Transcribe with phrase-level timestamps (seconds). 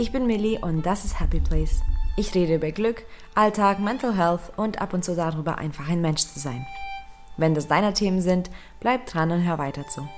[0.00, 1.82] Ich bin Millie und das ist Happy Place.
[2.16, 3.04] Ich rede über Glück,
[3.34, 6.64] Alltag, Mental Health und ab und zu darüber, einfach ein Mensch zu sein.
[7.36, 8.50] Wenn das deine Themen sind,
[8.80, 10.08] bleib dran und hör weiter zu.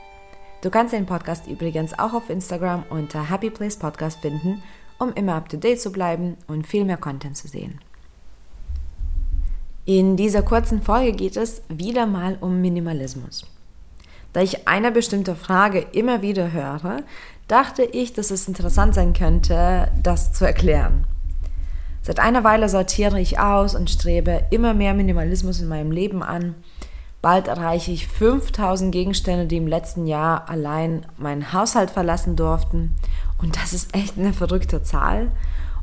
[0.61, 4.63] Du kannst den Podcast übrigens auch auf Instagram unter Happy Place Podcast finden,
[5.01, 7.81] um immer up to date zu bleiben und viel mehr Content zu sehen.
[9.85, 13.51] In dieser kurzen Folge geht es wieder mal um Minimalismus.
[14.33, 17.03] Da ich eine bestimmte Frage immer wieder höre,
[17.53, 21.05] dachte ich, dass es interessant sein könnte, das zu erklären.
[22.01, 26.55] Seit einer Weile sortiere ich aus und strebe immer mehr Minimalismus in meinem Leben an.
[27.21, 32.95] Bald erreiche ich 5000 Gegenstände, die im letzten Jahr allein meinen Haushalt verlassen durften.
[33.37, 35.31] Und das ist echt eine verrückte Zahl.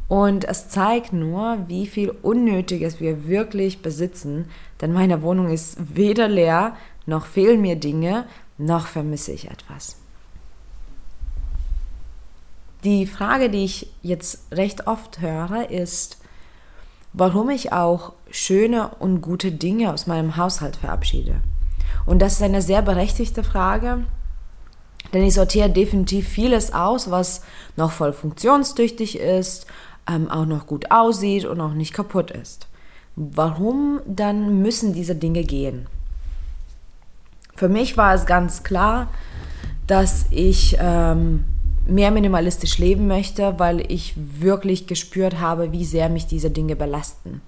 [0.07, 4.49] Und es zeigt nur, wie viel Unnötiges wir wirklich besitzen,
[4.81, 6.75] denn meine Wohnung ist weder leer,
[7.05, 8.26] noch fehlen mir Dinge,
[8.57, 9.98] noch vermisse ich etwas.
[12.84, 16.18] Die Frage, die ich jetzt recht oft höre, ist,
[17.12, 21.35] warum ich auch schöne und gute Dinge aus meinem Haushalt verabschiede.
[22.05, 24.05] Und das ist eine sehr berechtigte Frage,
[25.13, 27.41] denn ich sortiere definitiv vieles aus, was
[27.76, 29.66] noch voll funktionstüchtig ist,
[30.10, 32.68] ähm, auch noch gut aussieht und auch nicht kaputt ist.
[33.16, 35.88] Warum dann müssen diese Dinge gehen?
[37.55, 39.07] Für mich war es ganz klar,
[39.88, 41.44] dass ich ähm,
[41.90, 47.41] mehr minimalistisch leben möchte, weil ich wirklich gespürt habe, wie sehr mich diese Dinge belasten.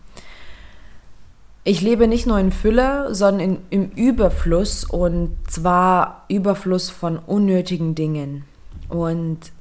[1.64, 7.94] Ich lebe nicht nur in Fülle, sondern in, im Überfluss und zwar Überfluss von unnötigen
[7.94, 8.46] Dingen.
[8.90, 9.52] Und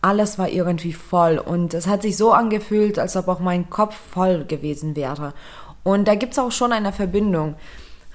[0.00, 3.94] alles war irgendwie voll und es hat sich so angefühlt, als ob auch mein Kopf
[3.94, 5.34] voll gewesen wäre.
[5.84, 7.54] Und da gibt es auch schon eine Verbindung.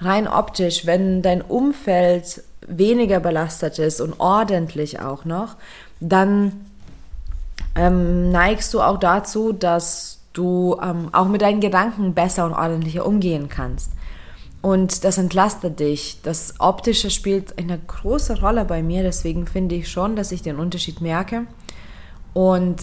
[0.00, 5.56] Rein optisch, wenn dein Umfeld weniger belastet ist und ordentlich auch noch,
[6.00, 6.52] dann
[7.74, 13.06] ähm, neigst du auch dazu, dass du ähm, auch mit deinen Gedanken besser und ordentlicher
[13.06, 13.92] umgehen kannst.
[14.60, 16.20] Und das entlastet dich.
[16.22, 20.56] Das Optische spielt eine große Rolle bei mir, deswegen finde ich schon, dass ich den
[20.56, 21.46] Unterschied merke.
[22.34, 22.76] Und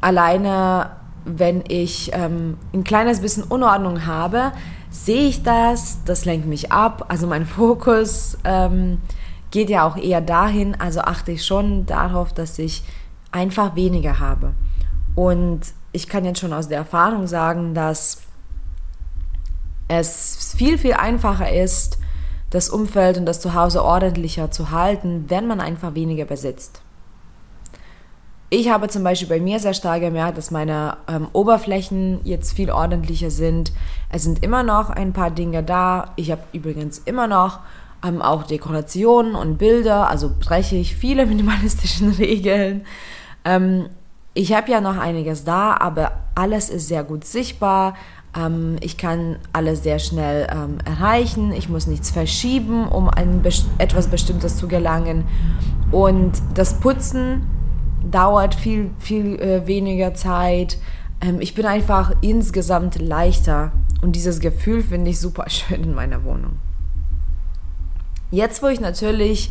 [0.00, 0.90] alleine,
[1.24, 4.52] wenn ich ähm, ein kleines bisschen Unordnung habe,
[4.90, 7.06] sehe ich das, das lenkt mich ab.
[7.08, 8.98] Also mein Fokus ähm,
[9.50, 12.82] geht ja auch eher dahin, also achte ich schon darauf, dass ich
[13.30, 14.52] einfach weniger habe.
[15.14, 15.60] Und
[15.92, 18.22] ich kann jetzt schon aus der Erfahrung sagen, dass
[19.88, 21.98] es viel, viel einfacher ist,
[22.50, 26.82] das Umfeld und das Zuhause ordentlicher zu halten, wenn man einfach weniger besitzt.
[28.48, 32.70] Ich habe zum Beispiel bei mir sehr stark gemerkt, dass meine ähm, Oberflächen jetzt viel
[32.70, 33.72] ordentlicher sind.
[34.08, 36.12] Es sind immer noch ein paar Dinge da.
[36.14, 37.58] Ich habe übrigens immer noch
[38.06, 42.84] ähm, auch Dekorationen und Bilder, also breche ich viele minimalistische Regeln.
[43.44, 43.88] Ähm,
[44.34, 47.94] ich habe ja noch einiges da, aber alles ist sehr gut sichtbar.
[48.36, 51.52] Ähm, ich kann alles sehr schnell ähm, erreichen.
[51.52, 53.42] Ich muss nichts verschieben, um an
[53.78, 55.24] etwas Bestimmtes zu gelangen.
[55.90, 57.46] Und das Putzen
[58.10, 60.78] dauert viel, viel äh, weniger Zeit.
[61.20, 63.72] Ähm, ich bin einfach insgesamt leichter.
[64.02, 66.58] Und dieses Gefühl finde ich super schön in meiner Wohnung.
[68.30, 69.50] Jetzt, wo ich natürlich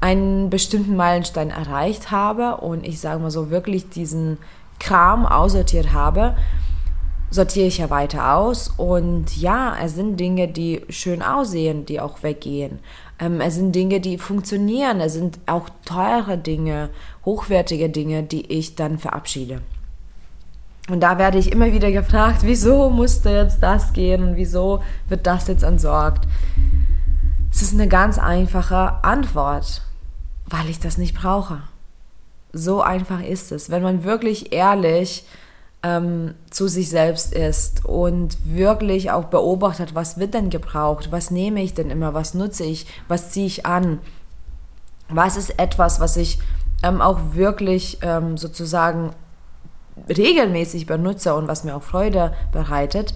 [0.00, 4.38] einen bestimmten Meilenstein erreicht habe und ich sage mal so wirklich diesen
[4.78, 6.36] Kram aussortiert habe,
[7.30, 12.22] sortiere ich ja weiter aus und ja, es sind Dinge, die schön aussehen, die auch
[12.22, 12.78] weggehen.
[13.18, 16.90] Ähm, es sind Dinge, die funktionieren, es sind auch teure Dinge,
[17.24, 19.60] hochwertige Dinge, die ich dann verabschiede.
[20.88, 25.26] Und da werde ich immer wieder gefragt, wieso musste jetzt das gehen und wieso wird
[25.26, 26.26] das jetzt entsorgt?
[27.50, 29.82] Es ist eine ganz einfache Antwort,
[30.46, 31.62] weil ich das nicht brauche.
[32.52, 33.70] So einfach ist es.
[33.70, 35.24] Wenn man wirklich ehrlich
[35.82, 41.62] ähm, zu sich selbst ist und wirklich auch beobachtet, was wird denn gebraucht, was nehme
[41.62, 44.00] ich denn immer, was nutze ich, was ziehe ich an,
[45.08, 46.38] was ist etwas, was ich
[46.82, 49.10] ähm, auch wirklich ähm, sozusagen
[50.08, 53.14] regelmäßig benutze und was mir auch Freude bereitet,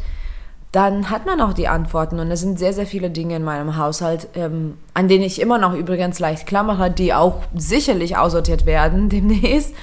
[0.72, 2.18] dann hat man auch die Antworten.
[2.18, 5.58] Und es sind sehr, sehr viele Dinge in meinem Haushalt, ähm, an denen ich immer
[5.58, 9.74] noch übrigens leicht klammere, die auch sicherlich aussortiert werden demnächst,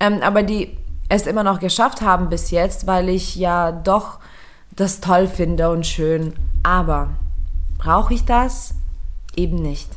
[0.00, 0.76] ähm, aber die
[1.08, 4.18] es immer noch geschafft haben bis jetzt, weil ich ja doch
[4.74, 6.32] das toll finde und schön.
[6.64, 7.10] Aber
[7.78, 8.74] brauche ich das?
[9.36, 9.88] Eben nicht.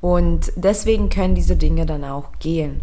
[0.00, 2.80] Und deswegen können diese Dinge dann auch gehen.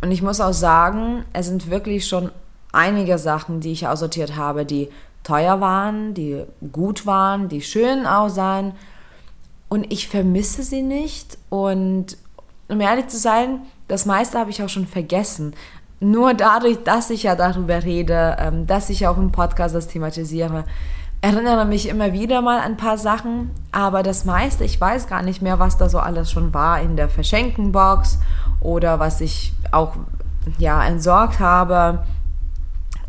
[0.00, 2.30] Und ich muss auch sagen, es sind wirklich schon
[2.72, 4.88] einige Sachen, die ich aussortiert habe, die
[5.22, 8.72] teuer waren, die gut waren, die schön aussahen.
[9.68, 11.38] Und ich vermisse sie nicht.
[11.50, 12.16] Und
[12.68, 15.54] um ehrlich zu sein, das meiste habe ich auch schon vergessen.
[16.00, 20.64] nur dadurch, dass ich ja darüber rede, ähm, dass ich auch im Podcast das thematisiere,
[21.20, 25.22] erinnere mich immer wieder mal an ein paar Sachen, aber das meiste, ich weiß gar
[25.22, 28.20] nicht mehr, was da so alles schon war in der Verschenkenbox
[28.60, 29.94] oder was ich auch
[30.58, 32.04] ja entsorgt habe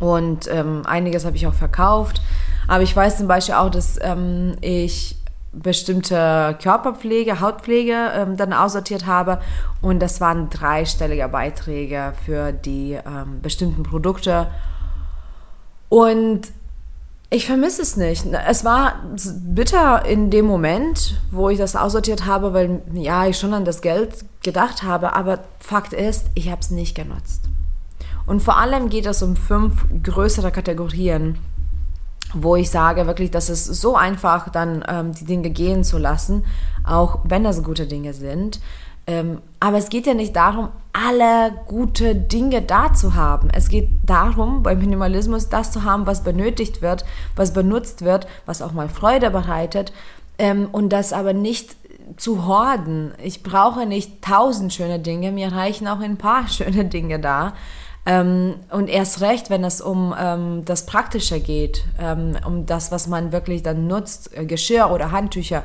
[0.00, 2.20] und ähm, einiges habe ich auch verkauft.
[2.66, 5.16] Aber ich weiß zum Beispiel auch, dass ähm, ich
[5.52, 9.40] bestimmte Körperpflege, Hautpflege ähm, dann aussortiert habe
[9.82, 14.46] und das waren dreistellige Beiträge für die ähm, bestimmten Produkte
[15.88, 16.42] und
[17.32, 18.26] ich vermisse es nicht.
[18.48, 18.94] Es war
[19.42, 23.82] bitter in dem Moment, wo ich das aussortiert habe, weil ja, ich schon an das
[23.82, 27.49] Geld gedacht habe, aber Fakt ist, ich habe es nicht genutzt.
[28.30, 31.36] Und vor allem geht es um fünf größere Kategorien,
[32.32, 36.44] wo ich sage wirklich, dass es so einfach dann ähm, die Dinge gehen zu lassen,
[36.84, 38.60] auch wenn das gute Dinge sind.
[39.08, 43.48] Ähm, aber es geht ja nicht darum, alle gute Dinge da zu haben.
[43.52, 47.04] Es geht darum, beim Minimalismus das zu haben, was benötigt wird,
[47.34, 49.92] was benutzt wird, was auch mal Freude bereitet
[50.38, 51.74] ähm, und das aber nicht
[52.16, 53.12] zu horden.
[53.20, 57.54] Ich brauche nicht tausend schöne Dinge, mir reichen auch ein paar schöne Dinge da.
[58.06, 63.06] Ähm, und erst recht, wenn es um ähm, das Praktische geht, ähm, um das, was
[63.06, 65.64] man wirklich dann nutzt, äh, Geschirr oder Handtücher,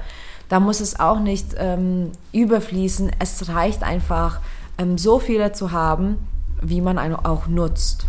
[0.50, 3.12] da muss es auch nicht ähm, überfließen.
[3.20, 4.42] Es reicht einfach,
[4.78, 6.18] ähm, so viele zu haben,
[6.62, 8.06] wie man auch nutzt.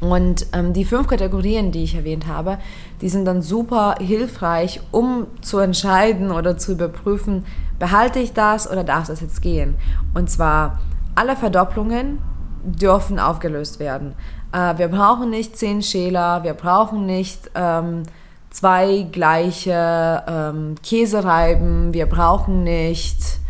[0.00, 2.58] Und ähm, die fünf Kategorien, die ich erwähnt habe,
[3.00, 7.44] die sind dann super hilfreich, um zu entscheiden oder zu überprüfen,
[7.78, 9.76] behalte ich das oder darf das jetzt gehen.
[10.12, 10.80] Und zwar
[11.14, 12.18] alle Verdopplungen,
[12.64, 14.14] dürfen aufgelöst werden.
[14.52, 18.04] Äh, wir brauchen nicht zehn Schäler, wir brauchen nicht ähm,
[18.50, 23.40] zwei gleiche ähm, Käsereiben, wir brauchen nicht,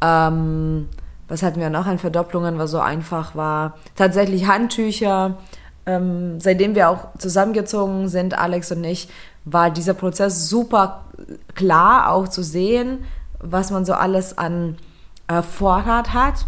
[0.00, 0.88] ähm,
[1.28, 5.36] was hatten wir noch an Verdopplungen, was so einfach war, tatsächlich Handtücher.
[5.84, 9.08] Ähm, seitdem wir auch zusammengezogen sind, Alex und ich,
[9.44, 11.04] war dieser Prozess super
[11.54, 13.04] klar auch zu sehen,
[13.38, 14.76] was man so alles an
[15.28, 16.46] äh, Vorrat hat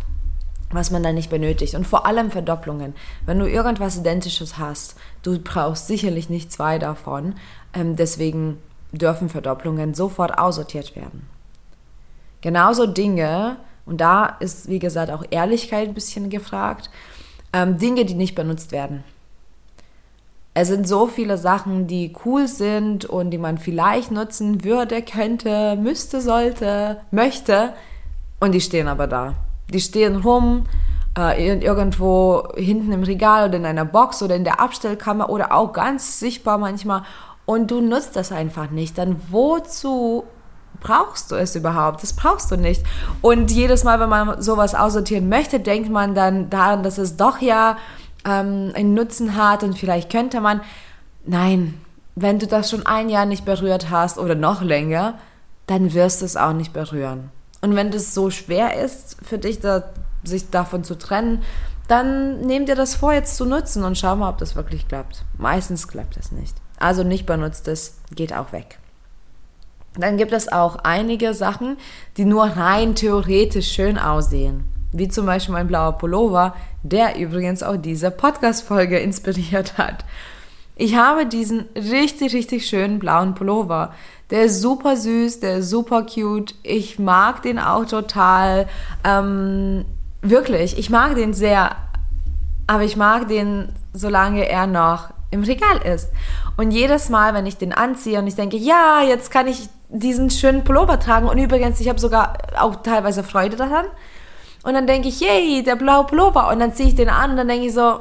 [0.70, 1.75] was man dann nicht benötigt.
[1.75, 2.94] Und vor allem Verdopplungen.
[3.25, 7.35] Wenn du irgendwas Identisches hast, du brauchst sicherlich nicht zwei davon.
[7.73, 8.59] Ähm, deswegen
[8.93, 11.26] dürfen Verdopplungen sofort aussortiert werden.
[12.41, 13.56] Genauso Dinge,
[13.87, 16.91] und da ist, wie gesagt, auch Ehrlichkeit ein bisschen gefragt,
[17.53, 19.05] ähm, Dinge, die nicht benutzt werden.
[20.55, 25.76] Es sind so viele Sachen, die cool sind und die man vielleicht nutzen würde, könnte,
[25.76, 27.75] müsste, sollte, möchte,
[28.41, 29.35] und die stehen aber da
[29.73, 30.65] die stehen rum,
[31.17, 35.73] äh, irgendwo hinten im Regal oder in einer Box oder in der Abstellkammer oder auch
[35.73, 37.03] ganz sichtbar manchmal
[37.44, 38.99] und du nutzt das einfach nicht.
[38.99, 40.25] Dann wozu
[40.81, 42.03] brauchst du es überhaupt?
[42.03, 42.82] Das brauchst du nicht.
[43.23, 47.41] Und jedes Mal, wenn man sowas aussortieren möchte, denkt man dann daran, dass es doch
[47.41, 47.76] ja
[48.25, 50.61] ähm, einen Nutzen hat und vielleicht könnte man.
[51.25, 51.81] Nein,
[52.17, 55.14] wenn du das schon ein Jahr nicht berührt hast oder noch länger,
[55.67, 57.31] dann wirst du es auch nicht berühren.
[57.61, 59.85] Und wenn das so schwer ist für dich, da,
[60.25, 61.43] sich davon zu trennen,
[61.89, 65.25] dann nimm dir das vor, jetzt zu nutzen und schau mal, ob das wirklich klappt.
[65.39, 66.57] Meistens klappt es nicht.
[66.79, 68.79] Also nicht benutztes geht auch weg.
[69.97, 71.77] Dann gibt es auch einige Sachen,
[72.17, 74.65] die nur rein theoretisch schön aussehen.
[74.93, 80.05] Wie zum Beispiel mein blauer Pullover, der übrigens auch diese Podcast-Folge inspiriert hat.
[80.77, 83.93] Ich habe diesen richtig, richtig schönen blauen Pullover.
[84.30, 86.54] Der ist super süß, der ist super cute.
[86.62, 88.68] Ich mag den auch total.
[89.04, 89.85] Ähm,
[90.20, 91.76] wirklich, ich mag den sehr.
[92.66, 96.11] Aber ich mag den, solange er noch im Regal ist.
[96.56, 100.28] Und jedes Mal, wenn ich den anziehe und ich denke, ja, jetzt kann ich diesen
[100.30, 101.28] schönen Pullover tragen.
[101.28, 103.87] Und übrigens, ich habe sogar auch teilweise Freude daran.
[104.62, 106.50] Und dann denke ich, yay, der blaue Pullover.
[106.50, 108.00] Und dann ziehe ich den an und dann denke ich so,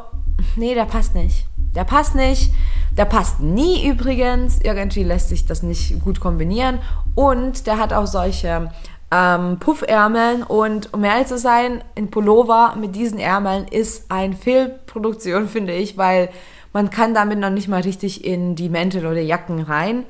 [0.55, 1.45] nee, der passt nicht.
[1.75, 2.51] Der passt nicht.
[2.97, 4.59] Der passt nie übrigens.
[4.61, 6.79] Irgendwie lässt sich das nicht gut kombinieren.
[7.15, 8.71] Und der hat auch solche
[9.11, 10.43] ähm, Puffärmeln.
[10.43, 15.97] Und um ehrlich zu sein, ein Pullover mit diesen Ärmeln ist ein Fehlproduktion, finde ich,
[15.97, 16.29] weil
[16.73, 20.03] man kann damit noch nicht mal richtig in die Mäntel oder Jacken rein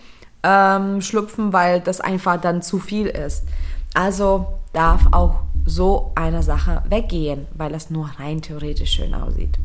[0.44, 3.46] ähm, schlüpfen, weil das einfach dann zu viel ist.
[3.94, 9.58] Also darf auch so eine Sache weggehen, weil es nur rein theoretisch schön aussieht.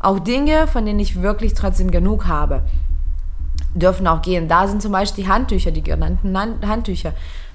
[0.00, 2.62] Auch Dinge, von denen ich wirklich trotzdem genug habe,
[3.74, 4.48] dürfen auch gehen.
[4.48, 7.12] Da sind zum Beispiel die Handtücher, die genannten Handtücher.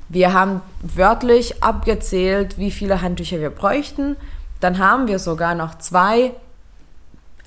[0.09, 4.17] Wir haben wörtlich abgezählt, wie viele Handtücher wir bräuchten.
[4.59, 6.31] Dann haben wir sogar noch zwei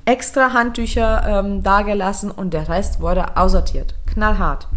[0.04, 3.94] extra Handtücher ähm, dagelassen und der Rest wurde aussortiert.
[4.06, 4.68] Knallhart.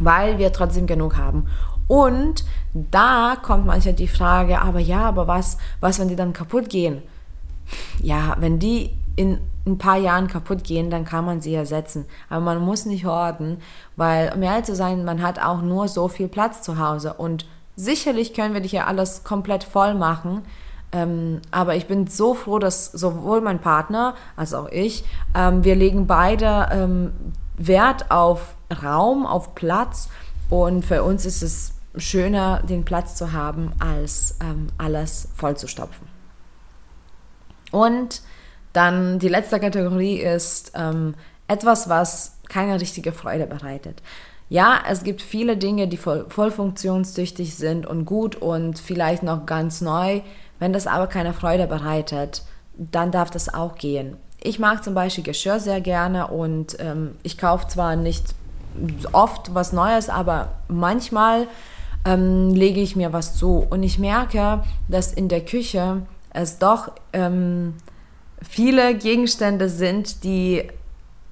[0.00, 1.46] Weil wir trotzdem genug haben.
[1.86, 6.68] Und da kommt manchmal die Frage, aber ja, aber was, was, wenn die dann kaputt
[6.68, 7.02] gehen?
[8.02, 12.04] ja, wenn die in ein paar Jahren kaputt gehen, dann kann man sie ersetzen.
[12.28, 13.58] Aber man muss nicht horten,
[13.96, 17.14] weil, um ehrlich zu sein, man hat auch nur so viel Platz zu Hause.
[17.14, 20.42] Und sicherlich können wir dich ja alles komplett voll machen.
[20.92, 25.04] Ähm, aber ich bin so froh, dass sowohl mein Partner als auch ich,
[25.34, 27.12] ähm, wir legen beide ähm,
[27.56, 30.08] Wert auf Raum, auf Platz.
[30.50, 36.06] Und für uns ist es schöner, den Platz zu haben, als ähm, alles vollzustopfen.
[37.70, 38.22] Und
[38.74, 41.14] dann die letzte Kategorie ist ähm,
[41.48, 44.02] etwas, was keine richtige Freude bereitet.
[44.50, 49.46] Ja, es gibt viele Dinge, die voll, voll funktionstüchtig sind und gut und vielleicht noch
[49.46, 50.20] ganz neu.
[50.58, 52.42] Wenn das aber keine Freude bereitet,
[52.76, 54.16] dann darf das auch gehen.
[54.42, 58.34] Ich mag zum Beispiel Geschirr sehr gerne und ähm, ich kaufe zwar nicht
[59.12, 61.46] oft was Neues, aber manchmal
[62.04, 66.90] ähm, lege ich mir was zu und ich merke, dass in der Küche es doch
[67.12, 67.74] ähm,
[68.48, 70.68] viele Gegenstände sind, die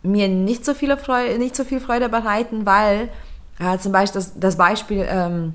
[0.02, 3.08] mir nicht so, viele Freude, nicht so viel Freude bereiten, weil
[3.58, 5.54] äh, zum Beispiel das, das Beispiel ähm,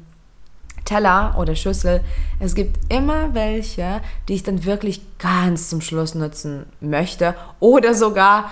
[0.86, 2.02] Teller oder Schüssel,
[2.40, 8.52] es gibt immer welche, die ich dann wirklich ganz zum Schluss nutzen möchte oder sogar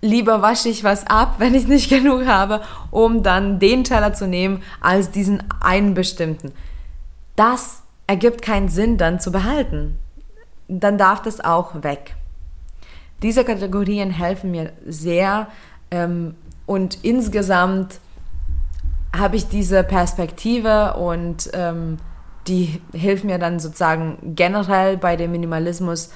[0.00, 4.26] lieber wasche ich was ab, wenn ich nicht genug habe, um dann den Teller zu
[4.26, 6.52] nehmen als diesen einen bestimmten.
[7.34, 9.98] Das ergibt keinen Sinn dann zu behalten.
[10.68, 12.14] Dann darf das auch weg.
[13.22, 15.48] Diese Kategorien helfen mir sehr
[15.90, 16.34] ähm,
[16.66, 18.00] und insgesamt
[19.16, 21.98] habe ich diese Perspektive und ähm,
[22.48, 26.10] die hilft mir dann sozusagen generell bei dem Minimalismus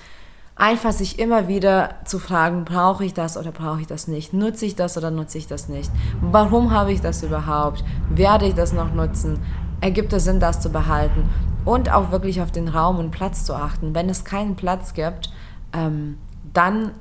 [0.56, 4.32] einfach sich immer wieder zu fragen, brauche ich das oder brauche ich das nicht?
[4.32, 5.90] Nutze ich das oder nutze ich das nicht?
[6.20, 7.84] Warum habe ich das überhaupt?
[8.08, 9.38] Werde ich das noch nutzen?
[9.82, 11.28] Ergibt es Sinn, das zu behalten?
[11.66, 13.94] Und auch wirklich auf den Raum und Platz zu achten.
[13.94, 15.30] Wenn es keinen Platz gibt,
[15.74, 16.16] ähm,
[16.52, 16.92] dann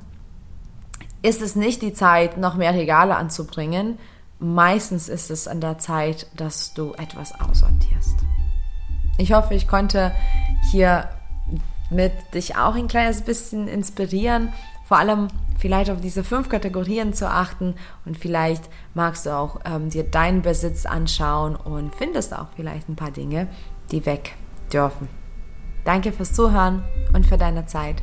[1.22, 3.98] ist es nicht die Zeit, noch mehr Regale anzubringen.
[4.38, 8.18] Meistens ist es an der Zeit, dass du etwas aussortierst.
[9.18, 10.12] Ich hoffe, ich konnte
[10.70, 11.08] hier
[11.90, 14.52] mit dich auch ein kleines bisschen inspirieren,
[14.84, 17.74] vor allem vielleicht auf diese fünf Kategorien zu achten
[18.04, 22.96] und vielleicht magst du auch ähm, dir deinen Besitz anschauen und findest auch vielleicht ein
[22.96, 23.48] paar Dinge,
[23.90, 24.34] die weg
[24.72, 25.08] dürfen.
[25.84, 26.84] Danke fürs Zuhören
[27.14, 28.02] und für deine Zeit